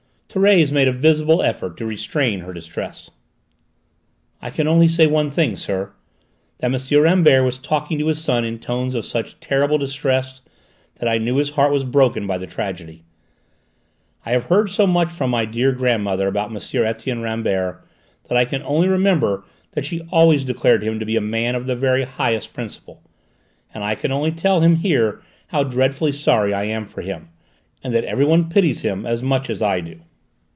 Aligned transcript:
Thérèse 0.33 0.71
made 0.71 0.87
a 0.87 0.93
visible 0.93 1.43
effort 1.43 1.75
to 1.75 1.85
restrain 1.85 2.39
her 2.39 2.53
distress. 2.53 3.11
"I 4.41 4.49
can 4.49 4.65
only 4.65 4.87
say 4.87 5.05
one 5.05 5.29
thing, 5.29 5.57
sir: 5.57 5.91
that 6.59 6.73
M. 6.73 7.01
Rambert 7.03 7.43
was 7.43 7.57
talking 7.57 7.99
to 7.99 8.07
his 8.07 8.21
son 8.23 8.45
in 8.45 8.57
tones 8.59 8.95
of 8.95 9.05
such 9.05 9.41
terrible 9.41 9.77
distress 9.77 10.39
that 10.99 11.09
I 11.09 11.17
knew 11.17 11.35
his 11.35 11.49
heart 11.49 11.73
was 11.73 11.83
broken 11.83 12.27
by 12.27 12.37
the 12.37 12.47
tragedy. 12.47 13.03
I 14.25 14.31
have 14.31 14.45
heard 14.45 14.69
so 14.69 14.87
much 14.87 15.09
from 15.11 15.29
my 15.31 15.43
dear 15.43 15.73
grandmother 15.73 16.29
about 16.29 16.49
M. 16.49 16.85
Etienne 16.85 17.21
Rambert 17.21 17.85
that 18.29 18.37
I 18.37 18.45
can 18.45 18.61
only 18.61 18.87
remember 18.87 19.43
that 19.71 19.83
she 19.83 19.99
always 20.13 20.45
declared 20.45 20.81
him 20.81 20.97
to 20.97 21.05
be 21.05 21.17
a 21.17 21.21
man 21.21 21.55
of 21.55 21.65
the 21.67 21.75
very 21.75 22.05
highest 22.05 22.53
principle, 22.53 23.03
and 23.73 23.83
I 23.83 23.95
can 23.95 24.13
only 24.13 24.31
tell 24.31 24.61
him 24.61 24.77
here 24.77 25.21
how 25.47 25.65
dreadfully 25.65 26.13
sorry 26.13 26.53
I 26.53 26.63
am 26.63 26.85
for 26.85 27.01
him, 27.01 27.27
and 27.83 27.93
that 27.93 28.05
everybody 28.05 28.43
pities 28.43 28.83
him 28.83 29.05
as 29.05 29.21
much 29.21 29.49
as 29.49 29.61
I 29.61 29.81
do." 29.81 29.99